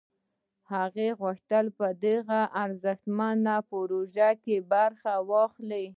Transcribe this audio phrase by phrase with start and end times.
[0.73, 2.15] هغه غوښتل په دې
[2.63, 5.85] ارزښتمنه پروژه کې برخه واخلي